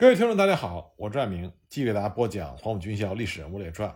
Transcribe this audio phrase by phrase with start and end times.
[0.00, 3.90] 各位听众，大家好，我是爱明，继续给大家播讲《黄埔军校历史人物列传》。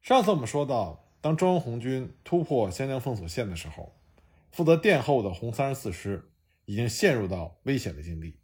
[0.00, 3.94] 上次我们说到，当中央红军突破湘江封锁线的时候，
[4.50, 6.30] 负责殿后的红三十四师
[6.64, 8.40] 已经陷入到危险的境地。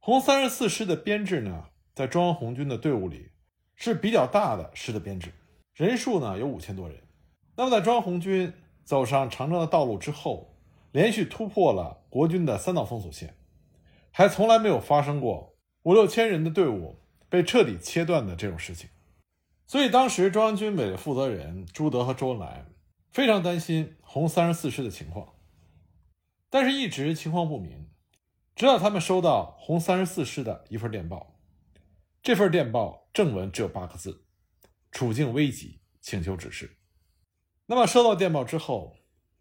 [0.00, 3.30] 红三十四师的编制呢，在中央红军的队伍里
[3.76, 5.32] 是比较大的师的编制，
[5.72, 7.00] 人数呢有五千多人。
[7.54, 10.56] 那么，在中央红军走上长征的道路之后，
[10.90, 13.36] 连续突破了国军的三道封锁线，
[14.10, 15.53] 还从来没有发生过。
[15.84, 16.98] 五六千人的队伍
[17.28, 18.88] 被彻底切断的这种事情，
[19.66, 22.64] 所以当时中央军委的负责人朱德和周恩来
[23.12, 25.34] 非常担心红三十四师的情况，
[26.48, 27.90] 但是一直情况不明，
[28.56, 31.38] 直到他们收到红三十四师的一份电报，
[32.22, 34.24] 这份电报正文只有八个字：
[34.90, 36.78] 处境危急，请求指示。
[37.66, 38.96] 那么收到电报之后，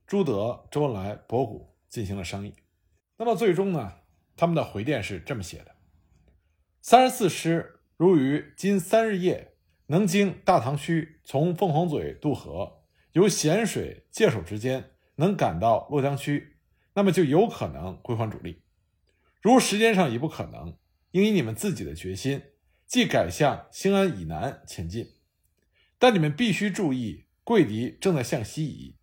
[0.06, 2.54] 朱德、周恩来、博古进行了商议，
[3.16, 3.94] 那么最终呢，
[4.36, 5.73] 他们的回电是这么写的。
[6.86, 9.54] 三十四师如于今三日夜
[9.86, 16.58] 能经大塘区，从凤凰嘴渡河，由咸水界首之间能赶到洛江区，
[16.96, 18.64] 那么就有可能归还主力。
[19.42, 20.78] 如时间上已不可能，
[21.12, 22.42] 应以你们自己的决心，
[22.86, 25.08] 即改向兴安以南前进。
[25.98, 28.98] 但你们必须注意，桂敌正在向西移，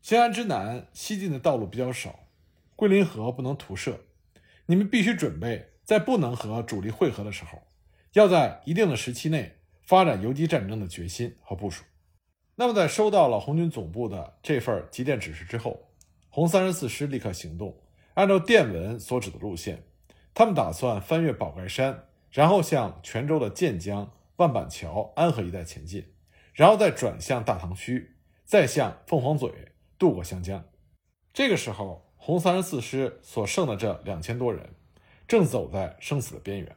[0.00, 2.30] 兴安之南西进的道路比较少，
[2.74, 4.06] 桂林河不能徒涉，
[4.64, 5.74] 你们必须准备。
[5.86, 7.62] 在不能和主力会合的时候，
[8.14, 11.84] 要在一定的时期内发展游击战争的决心和部署。
[12.56, 15.90] 那么，在收到了红军总部的这份急电指示之后，
[16.28, 17.78] 红三十四师立刻行动，
[18.14, 19.84] 按照电文所指的路线，
[20.34, 26.12] 他们打算翻越宝盖山，然后向泉州的建江、万板桥、安河一带前进，
[26.52, 30.64] 然后再转向大唐区，再向凤凰嘴渡过湘江。
[31.32, 34.74] 这个时候，红三十四师所剩的这两千多人。
[35.28, 36.76] 正走在生死的边缘，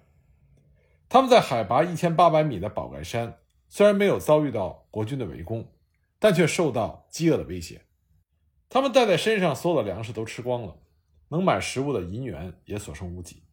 [1.08, 5.72] 他们在海拔一千八百米的宝盖山，虽然没有遭遇到国军的围攻，
[6.18, 7.86] 但却受到饥饿的威胁。
[8.68, 10.80] 他们带在身上所有的粮食都吃光了，
[11.28, 13.44] 能买食物的银元也所剩无几。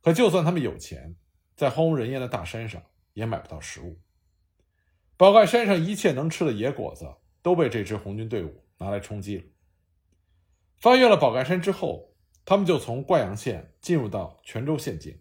[0.00, 1.16] 可就算他们有钱，
[1.54, 2.82] 在荒无人烟的大山上
[3.12, 4.00] 也买不到食物。
[5.18, 9.44] 宝盖山上一切能吃的野果子都被这支红军队伍拿来充饥了。
[10.78, 12.13] 翻越了宝盖山之后。
[12.44, 15.18] 他们就从灌阳县进入到泉州县境，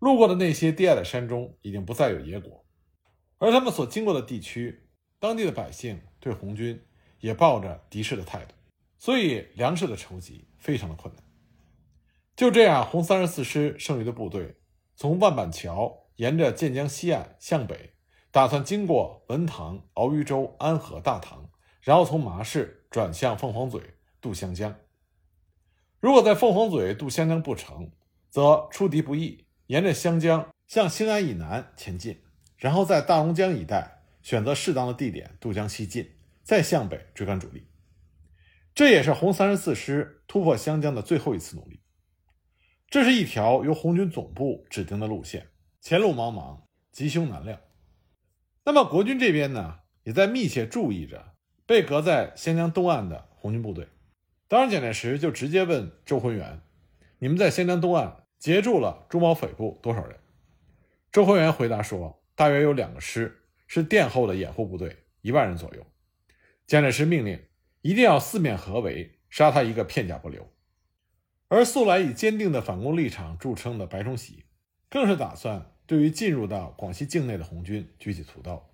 [0.00, 2.64] 路过的那些低矮的山中已经不再有野果，
[3.38, 4.88] 而他们所经过的地区，
[5.20, 6.84] 当地的百姓对红军
[7.20, 8.54] 也抱着敌视的态度，
[8.98, 11.22] 所以粮食的筹集非常的困难。
[12.34, 14.56] 就这样，红三十四师剩余的部队
[14.96, 17.94] 从万板桥沿着建江西岸向北，
[18.32, 21.48] 打算经过文塘、鳌鱼洲、安河、大塘，
[21.80, 23.80] 然后从麻市转向凤凰嘴
[24.20, 24.74] 渡湘江。
[26.00, 27.90] 如果在凤凰嘴渡湘江不成，
[28.30, 32.22] 则出敌不意，沿着湘江向兴安以南前进，
[32.56, 36.08] 然后在大龙江一带选择适当的地点渡江西进，
[36.44, 37.66] 再向北追赶主力。
[38.74, 41.80] 这也是红三十四师突破湘江的最后一次努力。
[42.88, 45.48] 这是一条由红军总部指定的路线，
[45.80, 46.60] 前路茫茫，
[46.92, 47.58] 吉凶难料。
[48.64, 51.34] 那么国军这边呢，也在密切注意着
[51.66, 53.88] 被隔在湘江东岸的红军部队。
[54.48, 56.62] 当时蒋介石就直接问周浑元
[57.20, 60.18] ：“你们在湘江东岸截住了朱毛匪部多少人？”
[61.12, 65.86] 周浑元回答说：“大约有两个师，是殿后的掩护部队，一万人左右。”
[66.66, 67.38] 蒋介石命令
[67.82, 70.48] 一定要四面合围，杀他一个片甲不留。
[71.48, 74.44] 而素来以坚定的反攻立场著称的白崇禧，
[74.88, 78.70] 更是打算对于进入到广西境内的红军举起屠刀。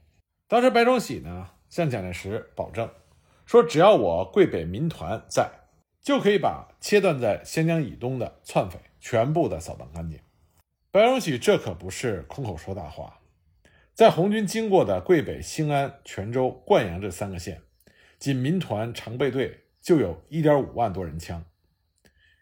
[0.47, 2.89] 当时白崇禧呢向蒋介石保证
[3.45, 5.51] 说：“只要我桂北民团在。”
[6.05, 10.21] 就可以把切断在湘江以东的窜匪全部的扫荡干净。
[10.91, 13.21] 白崇禧这可不是空口说大话，
[13.95, 17.63] 在红军经过的桂北、兴安、泉州、灌阳这三个县，
[18.19, 21.43] 仅民团常备队就有一点五万多人枪。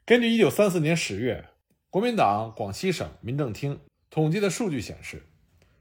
[0.04, 1.50] 根据一九三四年十月
[1.88, 3.78] 国民党广西省民政厅
[4.10, 5.22] 统计的数据显示，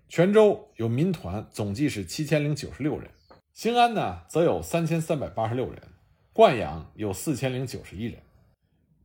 [0.07, 3.09] 泉州有民团总计是七千零九十六人，
[3.55, 5.81] 兴安呢则有三千三百八十六人。
[6.33, 8.21] 灌阳有四千零九十一人，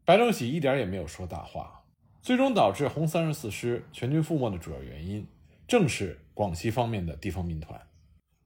[0.05, 1.83] 白崇禧一点也没有说大话。
[2.23, 5.27] 最终导致红三十四师全军覆没的主要原因，
[5.67, 7.85] 正是广西方面的地方民团。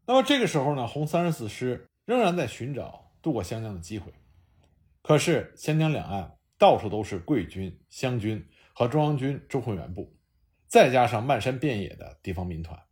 [0.06, 4.14] 那么这个时候呢，红三十四师仍然在寻找渡过湘江的机会。
[5.02, 8.42] 可是湘江两岸到处都是桂军、湘军
[8.72, 10.10] 和中央军周浑元部，
[10.66, 12.82] 再加上漫山遍野的地方民团，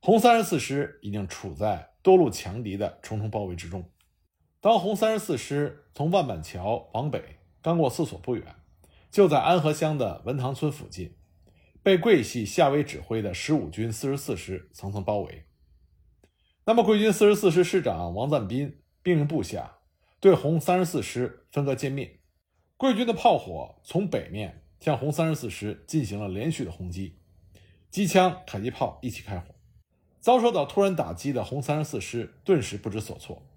[0.00, 3.88] 红三十四师已经处在多路强敌的重重包围之中。
[4.68, 8.54] 当红三十四师从万板桥往北，刚过四所不远，
[9.10, 11.16] 就在安河乡的文塘村附近，
[11.82, 15.46] 被桂系夏威指挥的十五军四十四师层层包围。
[16.66, 19.78] 那么，桂军四十四师师长王赞斌命令部下
[20.20, 22.20] 对红三十四师分割歼灭。
[22.76, 27.16] 桂军的炮火从北面向红三十四师进行了连续的轰击，
[27.88, 29.54] 机枪、迫击炮一起开火。
[30.20, 33.47] 遭受到突然打击的红三十四师顿时不知所措，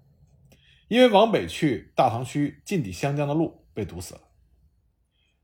[0.92, 4.20] 因为往北去大唐区进抵湘江的路被堵死了。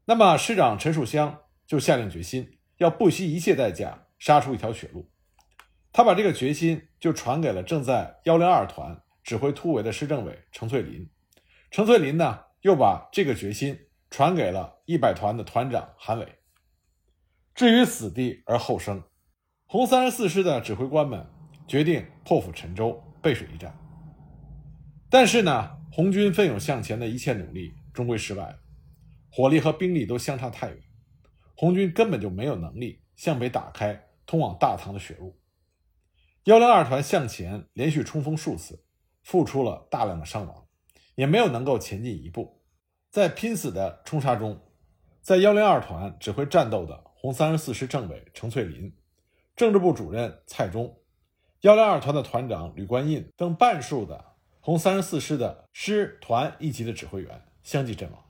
[0.05, 5.11] 那么师长陈树湘就下定决心，要不惜一切代价杀出一条血路。
[5.91, 11.09] 他把这个决心就传给了正在幺零二团指挥突围的师政委程翠林。
[11.71, 16.29] 程翠林呢，又把这个决心传给了一百团的团长韩伟。
[17.55, 19.03] 至于死地而后生。
[19.65, 21.27] 红三十四师的指挥官们
[21.67, 23.75] 决定破釜沉舟，背水一战。
[25.11, 28.59] 但是呢，红军奋勇向前的一切努力终归失败了，
[29.31, 30.79] 火力和兵力都相差太远，
[31.57, 35.35] 红军根本就没有能力向北打开通往大唐的血路。
[36.45, 38.85] 幺零二团向前连续冲锋数次，
[39.23, 40.67] 付出了大量的伤亡，
[41.15, 42.63] 也没有能够前进一步。
[43.11, 44.61] 在拼死的冲杀中，
[45.23, 48.95] 在幺零二团指挥战斗的红三十四师政委程翠林。
[49.57, 51.01] 政治部主任蔡忠、
[51.63, 54.25] 幺零二团的团长吕观印等半数的
[54.69, 58.23] 红三十四师的师团一级的指挥员相继阵亡。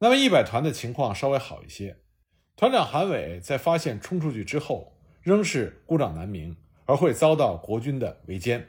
[0.00, 2.00] 那么一百团的情况稍微好一些，
[2.56, 8.64] 团长韩伟在发现冲出去之后仍是孤掌难鸣，而会遭到国军的围歼，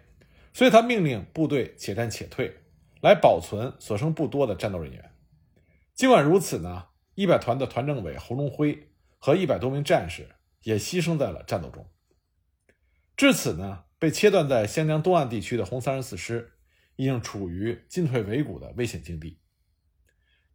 [0.54, 2.56] 所以他命令部队且战且退，
[3.02, 5.12] 来保存所剩不多的战斗人员。
[5.96, 10.30] 尽管如此呢，一百团的团政委侯龙辉和一百多名战士。
[10.62, 11.88] 也牺牲在了战斗中。
[13.18, 16.53] 至此呢，被切断在湘江东岸地区的红三十四师
[16.95, 19.38] 已经处于进退维谷的危险境地。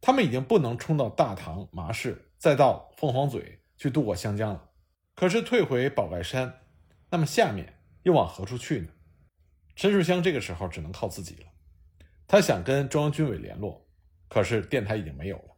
[0.01, 4.71] 他们已经不能冲到大唐麻市，再到凤凰嘴去渡过湘江了。
[5.15, 6.63] 可是退回宝盖山，
[7.11, 8.89] 那么下面又往何处去呢？
[9.77, 11.47] 陈树湘这个时候只能靠自己了。
[12.27, 13.87] 他想跟中央军委联络，
[14.29, 15.57] 可是电台已经没有了。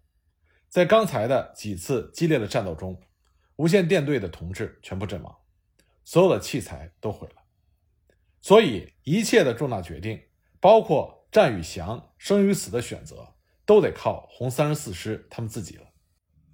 [0.69, 3.01] 在刚才的几次激烈的战斗中。
[3.57, 5.37] 无线电队的同志全部阵亡，
[6.05, 7.38] 所有的器材都毁了，
[8.49, 10.19] 所以一切的重大决定，
[10.59, 13.35] 包括战与降、生与死的选择，
[13.67, 15.83] 都得靠红三十四师他们自己了。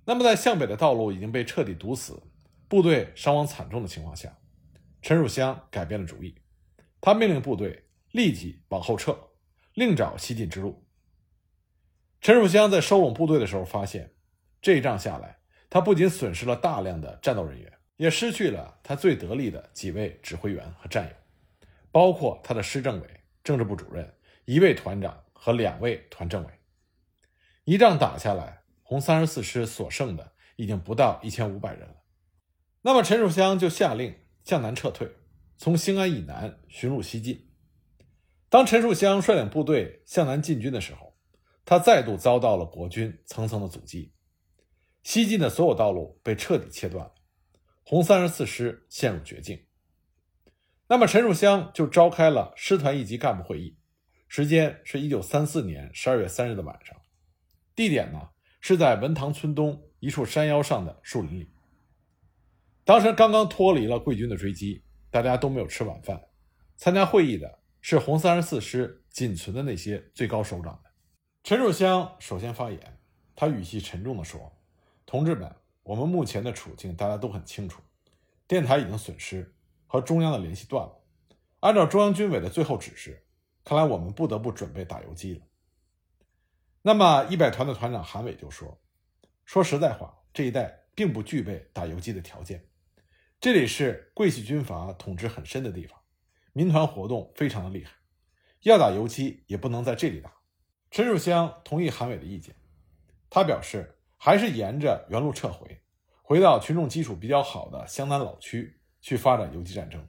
[0.04, 2.20] 那么，在向北的道路已经被彻底堵死，
[2.66, 4.36] 部队伤亡惨重的情况下，
[5.02, 6.34] 陈汝湘改变了主意，
[7.00, 9.16] 他命令部队立即往后撤，
[9.74, 10.84] 另找西进之路。
[12.20, 14.12] 陈汝湘在收拢部队的时候发现，
[14.60, 15.38] 这一仗下来。
[15.70, 21.10] 他不仅损失了大量的战斗人员，也失去了他最得力的几位指挥员和战友，
[21.94, 23.08] 包括他的师政委、
[23.44, 24.12] 政治部主任、
[24.46, 26.50] 一位团长和两位团政委。
[27.62, 32.02] 一仗打下来，红三十四师所剩的已经不到一千五百人了。
[32.82, 34.12] 那么陈树湘就下令
[34.42, 35.08] 向南撤退，
[35.56, 37.48] 从兴安以南寻入西进。
[38.48, 41.16] 当陈树湘率领部队向南进军的时候，
[41.64, 44.12] 他再度遭到了国军层层的阻击。
[45.04, 47.14] 西进的所有道路被彻底切断了，
[47.84, 49.63] 红三十四师陷入绝境。
[50.86, 53.76] 那么陈树湘就召开了师团一级干部会议，
[54.28, 56.94] 时间是一九三四年十二月三日的晚上，
[57.74, 58.28] 地点呢
[58.60, 61.50] 是在文塘村东一处山腰上的树林里。
[62.84, 66.20] 当时刚刚脱离了贵军的追击，大家都没有吃晚饭。
[66.76, 70.78] 参加会议的是红三十四师仅存的那些最高首长。
[71.42, 72.98] 陈树湘首先发言，
[73.34, 74.52] 他语气沉重地说。
[75.06, 75.50] 同志们，
[75.82, 77.80] 我们目前的处境大家都很清楚，
[78.46, 79.53] 电台已经损失，
[79.94, 81.00] 和中央的联系断了。
[81.60, 83.24] 按照中央军委的最后指示，
[83.62, 85.40] 看来我们不得不准备打游击了。
[86.82, 88.76] 那么一百团的团长韩伟就说
[89.46, 92.66] ：“说实在话，这一带并不具备打游击的条件。
[93.38, 95.96] 这里是桂系军阀统治很深的地方，
[96.52, 97.92] 民团活动非常的厉害，
[98.62, 100.32] 要打游击也不能在这里打。”
[100.90, 102.56] 陈树湘同意韩伟的意见，
[103.30, 103.92] 他表示。
[104.16, 105.82] 还是沿着原路撤回，
[106.22, 110.08] 回到群众基础比较好的湘南老区去发展游击战争。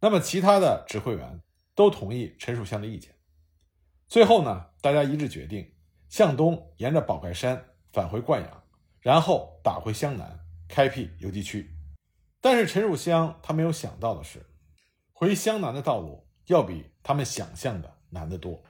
[0.00, 1.40] 那么，其他的指挥员
[1.74, 3.14] 都同意陈树湘的意见。
[4.06, 5.72] 最后呢，大家一致决定
[6.10, 8.62] 向东沿着宝盖山返回灌阳，
[9.00, 11.74] 然后打回湘南，开辟游击区。
[12.42, 14.44] 但是陈树湘他没有想到的是，
[15.14, 18.62] 回湘南的道路要比他们想象的难得多。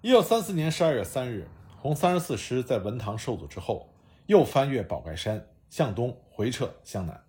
[0.00, 1.46] 一九三四年十二月三日。
[1.78, 3.94] 红三十四师在文塘受阻之后，
[4.26, 7.25] 又翻越宝盖山向东回撤湘南。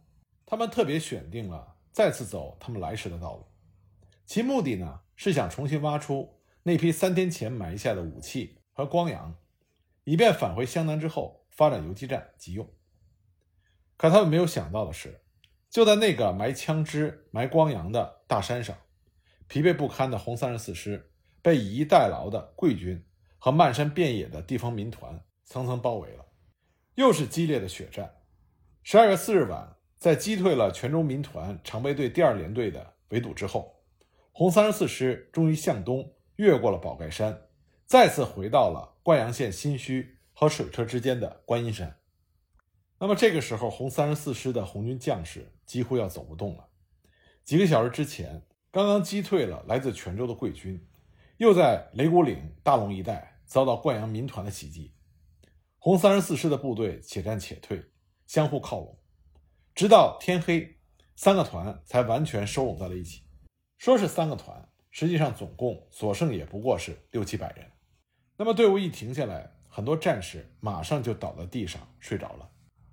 [0.50, 3.46] 他们特别选定了再次走他们来时的道路，
[4.26, 9.36] 其目的呢是想重新挖出那批三天前埋下的武器和光洋，
[10.06, 12.66] 以便返回湘南之后发展游击战急用。
[13.98, 15.20] 可他们没有想到的是，
[15.70, 18.78] 就在那个埋枪支、埋光洋的大山上，
[19.48, 21.12] 疲惫不堪的红三十四师
[21.42, 23.06] 被以逸待劳的桂军
[23.38, 26.26] 和漫山遍野的地方民团层层包围了。
[26.96, 28.16] 又是激烈的血战。
[28.84, 33.82] 十二月四日晚，在击退了泉州民团常备队第二联队的围堵之后，
[34.32, 37.42] 红三十四师终于向东越过了宝盖山，
[37.86, 41.98] 再次回到了灌阳县新圩和水车之间的观音山。
[43.00, 46.68] 那么这个时候，红三十四师的红军将士几乎要走不动了。
[47.44, 50.88] 几个小时之前，刚刚击退了来自泉州的桂军，
[51.38, 54.94] 又在雷鼓岭、大龙一带遭到灌阳民团的袭击。
[55.80, 57.84] 红三十四师的部队且战且退，
[58.28, 59.00] 相互靠拢，
[59.78, 60.76] 直到天黑，
[61.16, 63.22] 三个团才完全收拢在了一起。
[63.78, 67.64] 说是三个团，实际上总共所剩也不过是六七百人。
[68.38, 72.50] 那么队伍一停下来，很多战士马上就倒在地上睡着了。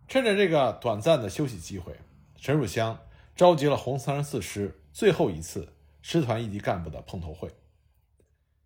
[0.09, 1.99] 趁着这个短暂的休息机会，
[2.37, 3.01] 陈汝湘
[3.35, 7.51] 召集了红三十四师最后一次师团一级干部的碰头会。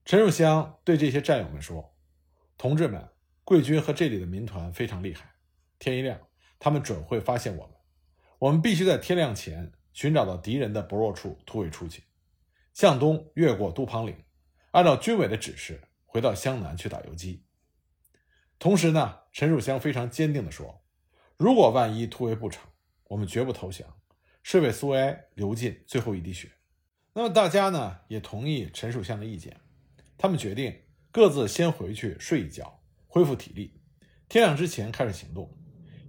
[0.05, 1.95] 陈汝湘对这些战友们说
[2.59, 3.09] ：“同志们。”
[3.47, 5.37] 贵军和这里的民团非常厉害，
[5.79, 6.19] 天一亮，
[6.59, 7.78] 他们准会发现我们。
[8.39, 12.05] 我们必须在天亮前寻找到敌人的薄弱处，突围出去，
[12.73, 14.17] 向东越过杜庞岭，
[14.71, 17.45] 按照军委的指示回到湘南去打游击。
[18.59, 20.83] 同时呢，陈树湘非常坚定地说
[21.37, 22.69] ：“如果万一突围不成，
[23.05, 23.87] 我们绝不投降，
[24.43, 26.51] 是为苏维埃流尽最后一滴血。”
[27.15, 29.61] 那么大家呢也同意陈树湘的意见，
[30.17, 32.81] 他们决定各自先回去睡一觉。
[33.11, 33.81] 恢复体力，
[34.29, 35.51] 天亮之前开始行动，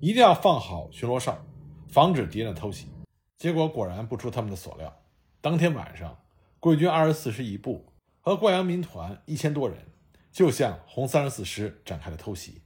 [0.01, 1.43] 一定要放好巡逻哨，
[1.91, 2.87] 防止敌人的偷袭。
[3.37, 5.01] 结果果然不出他们的所料，
[5.41, 6.17] 当天晚上，
[6.59, 9.77] 桂军二十四师一部和灌阳民团一千多人
[10.31, 12.61] 就向红三十四师展开了偷袭。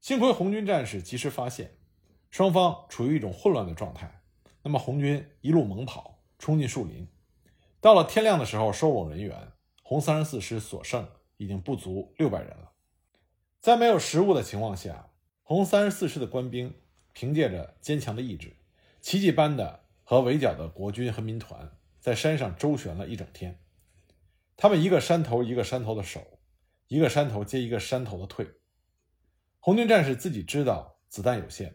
[0.00, 1.76] 幸亏红军战士及时发现，
[2.30, 4.22] 双方处于一种混乱的状态。
[4.62, 7.06] 那么红军一路猛跑，冲进树林，
[7.80, 12.72] 到了天亮的时候收拢人员，红三十四师所剩已经不足六百人了。
[13.60, 15.10] 在没有食物的情况下，
[15.42, 16.74] 红三十四师的官兵
[17.18, 18.54] 凭借着坚强的意志，
[19.00, 23.58] 奇迹般的和围剿的国军和民团在山上周旋了一整天。
[24.56, 26.38] 他们一个山头一个山头的守，
[26.86, 28.46] 一个山头接一个山头的退。
[29.58, 31.74] 红军战士自己知道子弹有限，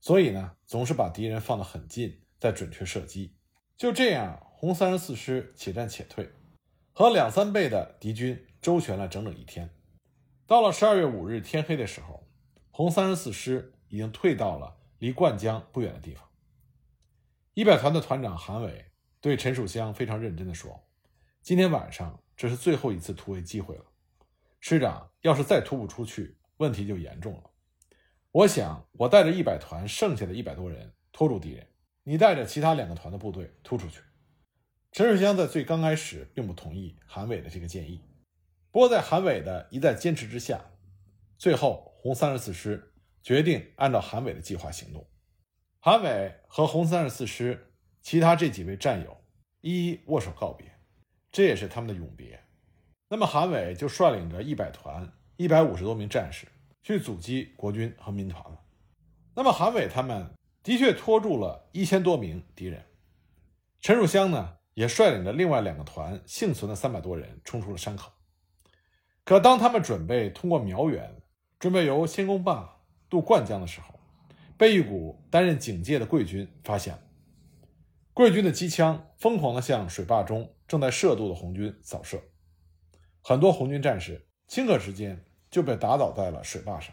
[0.00, 3.34] 所以呢，总是把敌人放得很近，再准确射击。
[3.78, 6.28] 就这样，红三十四师且战且退，
[6.92, 9.70] 和两三倍的敌军周旋了整整一天。
[10.46, 12.28] 到了十二月五日天黑的时候，
[12.70, 16.28] 红三十四师已经退到了离灌江不远的地方。
[17.54, 18.86] 一百团的团长韩伟
[19.20, 20.84] 对陈树湘非常认真地说
[21.42, 23.84] ：“今天晚上这是最后一次突围机会了，
[24.58, 27.50] 师长要是再突不出去，问题就严重了。
[28.32, 31.64] 我想我带着一百团剩下的一百多人拖住敌人，
[32.02, 34.00] 你带着其他两个团的部队突出去。”
[34.90, 38.00] 陈树湘在最刚开始并不同意韩伟的这个建议。
[38.72, 40.60] 不过，在韩伟的一再坚持之下，
[41.38, 42.92] 最后红三十四师
[43.24, 45.04] 决定按照韩伟的计划行动。
[45.80, 49.16] 韩伟和红三十四师其他这几位战友
[49.62, 50.70] 一一握手告别，
[51.32, 52.38] 这也是他们的永别。
[53.08, 56.46] 那么，韩伟就率领着一百团一百五十多名战士
[56.82, 58.60] 去阻击国军和民团了。
[59.34, 60.30] 那么，韩伟他们
[60.62, 62.84] 的确拖住了一千多名敌人。
[63.80, 68.12] 陈树湘呢，也率领着另外两个团幸存的三百多人冲出了山口。
[69.24, 71.22] 可当他们准备通过苗远，
[71.58, 72.73] 准备由仙公坝
[73.14, 73.94] 渡灌江的时候，
[74.56, 77.00] 被一股担任警戒的桂军发现了。
[78.12, 82.20] 桂军的机枪疯狂地向水坝中正在涉渡的红军扫射，
[83.22, 86.92] 很多红军战士顷刻之间就被打倒在了水坝上。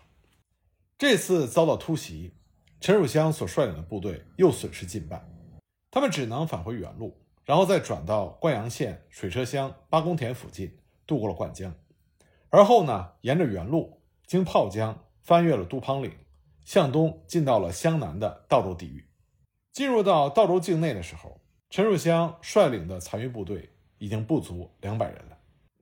[0.96, 2.36] 这次遭到突袭，
[2.80, 5.28] 陈汝湘所率领的部队又损失近半，
[5.90, 11.74] 他们只能返回原路，然后再转到灌阳县水车乡八公田附近渡过了灌江。
[12.52, 16.12] 而后呢，沿着原路经泡江，翻越了杜庞岭，
[16.66, 19.08] 向东进到了湘南的道州地域。
[19.72, 25.38] 进入到道州境内的时候，陈树湘率领的残余部队已经不足两百人了。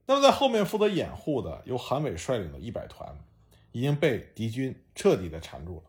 [0.06, 3.18] 那么在后面负责掩护的由韩伟率领的一百团，
[3.72, 5.84] 已经被敌军彻底的缠住了。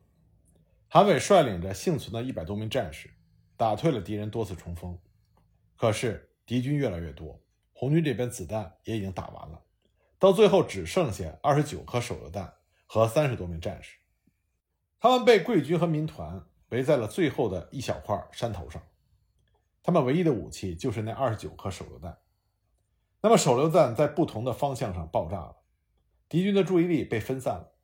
[0.88, 3.10] 韩伟率领着幸存的一百多名战士，
[3.58, 4.98] 打退了敌人多次冲锋。
[5.76, 7.38] 可是敌军越来越多，
[7.74, 9.60] 红军这边子弹也已经打完了。
[10.18, 12.54] 到最后只剩下二十九颗手榴弹
[12.92, 13.98] 和三十多名战士，
[14.98, 18.82] 他们被贵军和民团围在了最后的一小块山头上，
[19.80, 22.18] 他们唯一的武器就是那二十九颗手榴弹。
[23.20, 25.58] 那么手榴弹在不同的方向上爆炸了，
[26.28, 27.74] 敌军的注意力被分散了，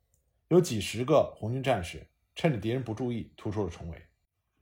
[0.49, 4.07] 有几十个红军战士趁着敌人不注意突出了重围。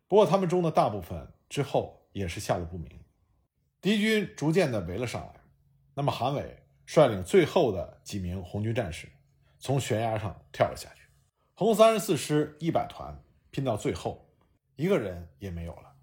[0.07, 3.03] 不过他们中的大部分之后也是下落不明，
[3.81, 5.41] 敌军逐渐的围了上来。
[5.95, 9.09] 那么韩伟率领最后的几名红军战士
[9.59, 11.01] 从悬崖上跳了下去，
[11.53, 14.29] 红三十四师一百团拼到最后，
[14.75, 15.95] 一个人也没有了。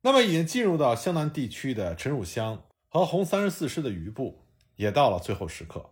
[0.00, 5.90] 那么已经进入到湘南地区的陈汝湘和红三十四师的余部也到了最后时刻，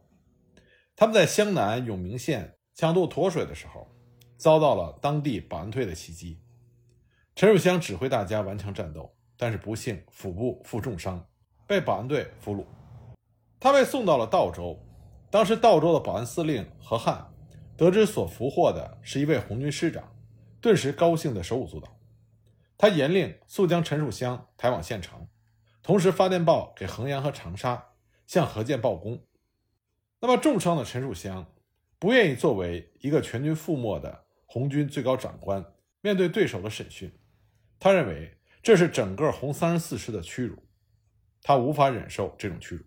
[0.97, 3.87] 他们在湘南永明县抢渡沱水的时候，
[4.37, 6.41] 遭到了当地保安队的袭击。
[7.37, 11.27] 陈汝湘指挥大家顽强战斗，但是不幸腹部负重伤，
[11.67, 12.65] 被保安队俘虏。
[13.59, 14.79] 他被送到了道州。
[15.31, 17.33] 当时道州的保安司令何汉
[17.77, 20.13] 得知所俘获的是一位红军师长，
[20.61, 21.97] 顿时高兴的手舞足蹈。
[22.77, 25.29] 他严令速将陈树湘抬往县城，
[25.83, 27.93] 同时发电报给衡阳和长沙，
[28.27, 29.23] 向何键报功。
[30.21, 31.47] 那么重伤的陈树湘
[31.99, 35.65] 不愿意作为一个全军覆没的红军最高长官
[36.01, 37.13] 面对对手的审讯。
[37.79, 40.63] 他认为这是整个红三十四师的屈辱，
[41.41, 42.85] 他无法忍受这种屈辱，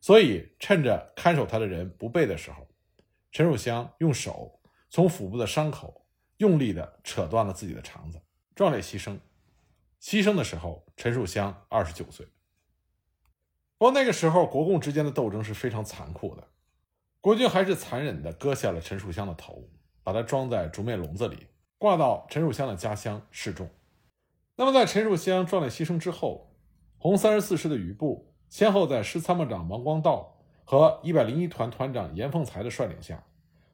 [0.00, 2.66] 所以趁着看守他的人不备的时候，
[3.32, 6.06] 陈汝湘用手从腹部的伤口
[6.38, 8.20] 用力地扯断了自己的肠子，
[8.54, 9.18] 壮烈牺牲。
[10.00, 12.26] 牺牲的时候，陈汝湘二十九岁。
[13.76, 16.46] 不过那个时候，国共之间的斗争是非常残酷的，
[17.20, 19.68] 国军还是残忍地割下了陈汝湘的头，
[20.04, 23.68] 把它装在竹篾笼子里，挂到陈汝湘的家乡示众。
[24.56, 26.56] 那么，在陈汝湘壮烈牺牲之后，
[26.96, 33.24] 红三十四师的余部先后在师参谋长王光道和一百零一团团长严凤才的率领下，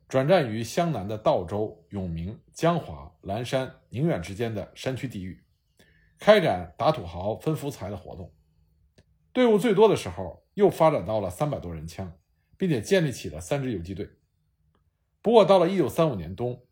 [0.08, 5.42] 转战于湘南的道州、永明、江华、蓝山、宁远之间的山区地域，
[6.18, 8.32] 开展打土豪、分福财的活动。
[9.32, 12.12] 队伍最多的时候，又发展到了三百多人枪，
[12.56, 14.08] 并且建立起了三支游击队。
[15.22, 16.64] 不过，到了一九三五年冬，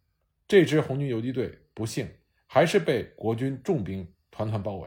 [0.47, 2.09] 这支红军游击队不幸。
[2.55, 4.87] 还是被国军重兵团团包围，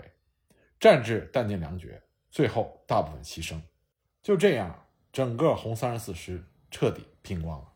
[0.80, 2.00] 战至弹尽粮绝，
[2.36, 3.62] 最后大部分牺牲。
[4.22, 7.72] 就这样，整个红三十四师彻底拼光了。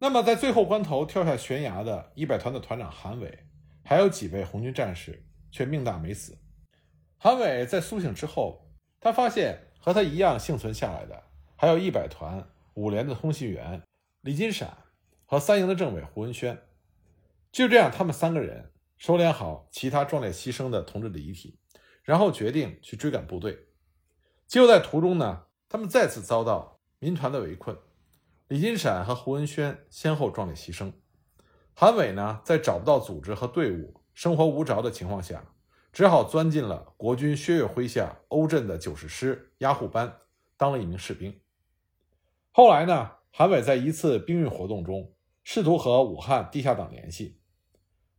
[0.00, 3.46] 那么，在最后关头跳下悬崖的一百团的团长韩伟，
[3.84, 6.36] 还有几位红军战士却命大没死。
[7.16, 11.22] 韩伟在苏醒之后，他发现和他一样幸存下来的，
[11.54, 13.80] 还有一百团五连的通信员
[14.22, 14.76] 李金闪
[15.24, 16.60] 和三营的政委胡文轩。
[17.52, 18.72] 就这样，他们三个人。
[18.98, 21.59] 收敛好其他壮烈牺牲的同志的遗体，
[22.10, 23.66] 然后决定去追赶部队。
[24.48, 27.78] 结果在途中呢，他们再次遭到民团的围困。
[28.48, 30.92] 李金闪和胡文轩先后壮烈牺牲。
[31.72, 35.54] 韩伟呢，在找不到组织和队伍、生活无着的情况下，
[35.92, 40.16] 只好钻进了国军薛岳麾下欧镇的九十师押护班，
[40.56, 41.38] 当了一名士兵。
[42.50, 47.38] 后来呢，韩伟在一次兵运活动中，试图和武汉地下党联系。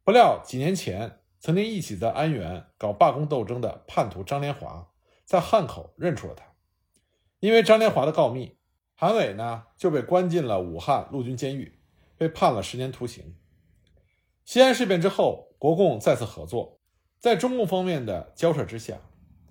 [0.05, 4.91] 不料几年前曾经一起在安源搞罢工斗争的叛徒张连华，
[5.25, 6.45] 在汉口认出了他。
[7.39, 8.59] 因为张连华的告密，
[8.93, 11.79] 韩伟呢就被关进了武汉陆军监狱，
[12.15, 13.35] 被判了十年徒刑。
[14.45, 16.79] 西安事变之后，国共再次合作，
[17.17, 18.99] 在中共方面的交涉之下，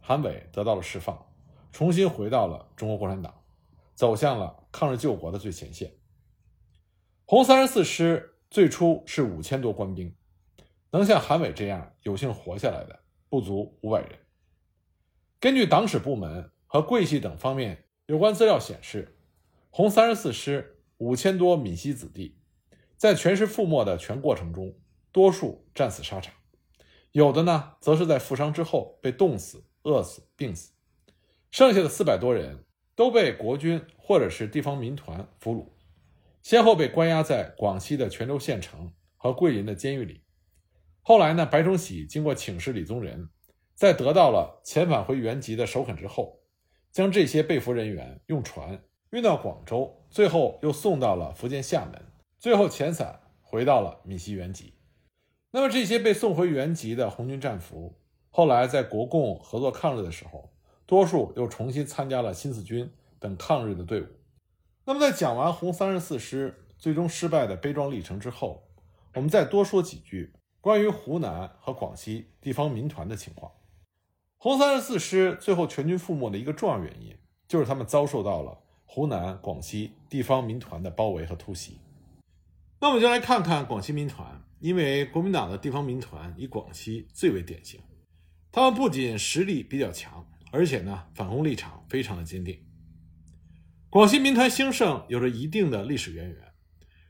[0.00, 1.26] 韩伟得到了释放，
[1.72, 3.42] 重新回到了中国共产党，
[3.96, 5.92] 走向了抗日救国的最前线。
[7.24, 10.14] 红三十四师最初是五千多官兵。
[10.92, 14.18] 能像韩伟这样有幸活下来的不足五百人。
[15.38, 19.16] 根据党史部门和桂系等方面有关资料显示，
[19.70, 22.38] 红三十四师五千多闽西子弟，
[22.96, 24.74] 在全师覆没的全过程中，
[25.12, 26.34] 多数战死沙场，
[27.12, 30.72] 有的呢，则是在负伤之后被冻死、饿死、病死，
[31.50, 32.64] 剩下的四百多人
[32.96, 35.68] 都被国军或者是地方民团俘虏，
[36.42, 40.24] 先后被关押在广西的泉州县城和桂林的监狱里。
[41.10, 41.44] 后来呢？
[41.44, 43.28] 白崇禧经过请示李宗仁，
[43.74, 46.38] 在得到了遣返回原籍的首肯之后，
[46.92, 52.00] 将这些被俘人员用船运到广州，最后又送到了福建厦门，
[52.38, 54.74] 最后遣散回到了闽西原籍。
[55.50, 57.98] 那么这些被送回原籍的红军战俘，
[58.30, 60.52] 后来在国共合作抗日的时候，
[60.86, 64.06] 多数又重新参加了新四军等抗日的队伍。
[64.84, 68.62] 那么在讲完红三十四师最终失败的悲壮历程之后，
[69.16, 70.34] 我们再多说几句。
[70.62, 73.50] 关于湖南和广西地方民团的情况，
[74.36, 77.16] 红三十四师最后全军覆没的一个重要原因，
[77.48, 81.78] 就是他们遭受到了湖南、广西地方民团的包围和突袭。
[82.78, 87.80] 那我们就来看看广西民团，因为国民党的地方民团以广西最为典型，
[88.52, 92.62] 他们不仅实力比较强，而且呢反攻立场非常的坚定。
[93.88, 96.52] 广西民团兴盛有着一定的历史渊源，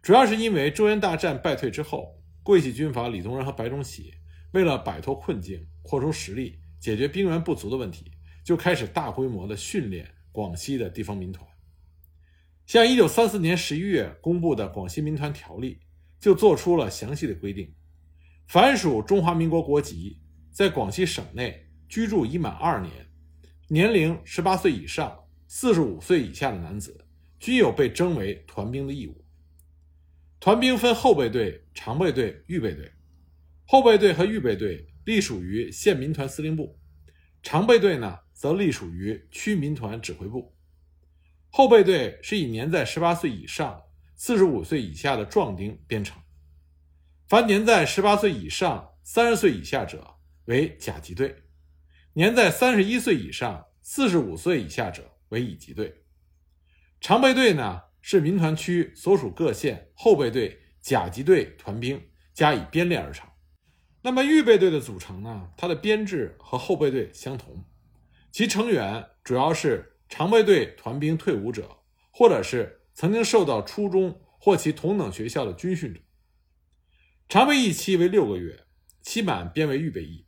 [0.00, 2.19] 主要是因为中原大战败退之后。
[2.42, 4.14] 桂系军阀李宗仁和白崇禧
[4.52, 8.10] 为了摆脱困境、扩充实力、解决兵源不足的问题，
[8.44, 11.46] 就开始大规模的训练广西的地方民团。
[12.66, 15.74] 像一九三四年十一月公布的《广西民团条例》，
[16.18, 17.74] 就做出了详细的规定：
[18.46, 22.92] 凡属中华民国国籍，在广西省内居住已满二年、
[23.68, 27.04] 年龄十八岁以上、四十五岁以下的男子，
[27.38, 29.24] 均有被征为团兵的义务。
[30.40, 32.90] 团兵分后备队、常备队、预备队。
[33.66, 36.80] 后备队和预备队隶属于县民团司令部，
[37.42, 40.56] 常备队呢则隶属于区民团指挥部。
[41.50, 43.82] 后备队是以年在十八岁以上、
[44.16, 46.20] 四十五岁以下的壮丁编成，
[47.28, 51.36] 凡年在十八岁以上、三十岁以下者为甲级队，
[52.14, 56.02] 年在三十一岁以上、四十五岁以下者为乙级队。
[56.98, 57.82] 常备队呢？
[58.02, 62.00] 是民团区所属各县后备队甲级队团兵
[62.32, 63.28] 加以编练而成。
[64.02, 65.50] 那么预备队的组成呢？
[65.56, 67.64] 它的编制和后备队相同，
[68.32, 71.68] 其成员主要是常备队团兵退伍者，
[72.10, 76.00] 或者是曾经受到初中或其同等学校的军训者。
[77.28, 78.60] 常备役期为六个月，
[79.02, 80.24] 期满编为预备役。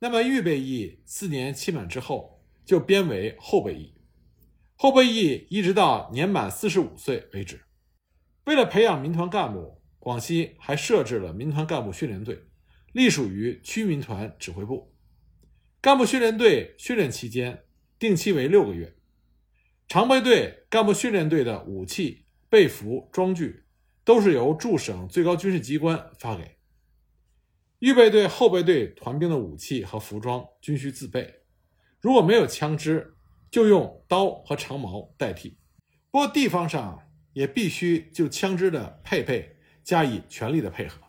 [0.00, 3.93] 那么预备役四年期满之后，就编为后备役。
[4.76, 7.60] 后备役一直到年满四十五岁为止。
[8.44, 12.44] 为了培养民团干部，广西还设置了民团干部训练队，
[12.92, 14.92] 隶属于区民团指挥部。
[15.80, 17.64] 干部训练队训练期间
[17.98, 18.94] 定期为六个月。
[19.86, 23.64] 常备队、干部训练队的武器、被服、装具
[24.04, 26.58] 都是由驻省最高军事机关发给。
[27.78, 31.42] 预备队、后备队团兵的武器和服装均需自备，
[32.00, 33.13] 如果没有枪支。
[33.54, 35.56] 就用刀和长矛代替，
[36.10, 41.00] 不过地方上也必须就枪支的配备加以全力的配合。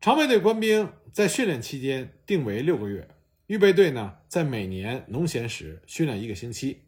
[0.00, 3.06] 常备队官兵在训练期间定为六个月，
[3.46, 6.86] 预备队呢在每年农闲时训练一个星期，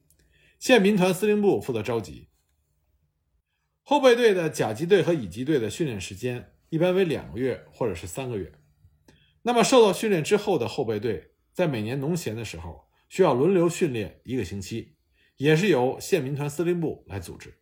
[0.59, 2.29] 县民团司令部负责召集。
[3.83, 8.51] 后备队的甲级队和乙级队的训练时间一般为两个月或者是三个月。
[9.43, 12.91] 那么受到训练之后的后备队在每年农闲的时候。
[13.13, 14.95] 需要轮流训练一个星期，
[15.37, 17.53] 也是由县民团司令部来组织。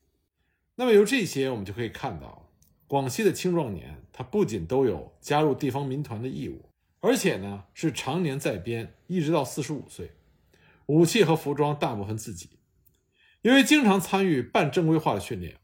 [0.76, 2.52] 那么由这些，我们就可以看到，
[2.86, 10.12] 广西的青壮年他不仅都有加入地方民团的义务，而且呢是常年在编，一直到四十五岁，
[10.86, 12.50] 武器和服装大部分自己。
[13.42, 15.56] 因为经常参与半正规化的训练，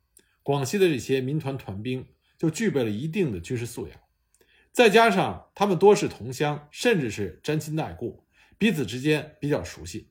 [0.42, 2.04] 广西的这些民团团兵
[2.36, 3.96] 就具备了一定的军事素养，
[4.72, 8.25] 再加上他们多是同乡，甚至是沾亲带故。
[8.58, 10.10] 彼此之间比较熟悉。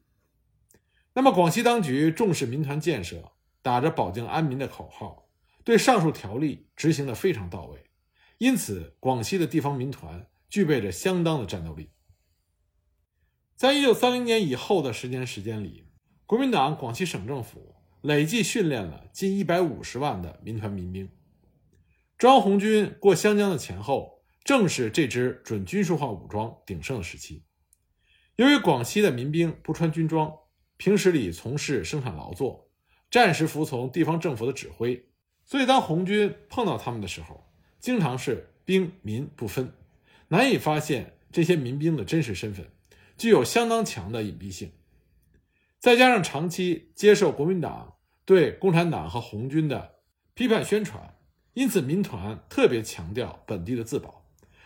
[1.13, 3.31] 那么，广西当局重视民团建设，
[3.61, 5.29] 打着保境安民的口号，
[5.63, 7.85] 对上述条例执行的非常到位，
[8.37, 11.89] 因此，广西的地方民团具备着相当的战斗力。
[13.55, 15.87] 在一九三零年以后的十年时间里，
[16.25, 21.09] 国民党广西省政府累计训练了近一百五十万的民团民兵。
[22.17, 27.45] 中央红军过湘江的前后，正是这支准军事化武装鼎盛的时期。
[28.37, 30.33] 由于广西的民兵不穿军装，
[30.75, 32.69] 平时里从事生产劳作，
[33.09, 35.05] 暂时服从地方政府的指挥，
[35.45, 39.71] 所以当红军碰到他们的时候，经常是兵民不分，
[40.27, 42.69] 难以发现这些民兵的真实身份，
[43.17, 44.69] 具有相当强的隐蔽性。
[45.79, 47.93] 再加上长期接受国民党
[48.25, 49.99] 对共产党和红军的
[50.33, 51.15] 批判宣传，
[51.53, 54.25] 因此民团特别强调本地的自保。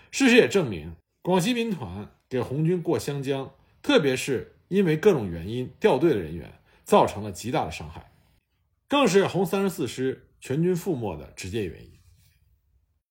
[0.09, 3.51] 事实也证明，广西民团给红军过湘江。
[3.81, 8.11] 特别是因为各种原因掉队的人员，造成了极大的伤害，
[8.87, 11.98] 更是红三十四师全军覆没的直接原因。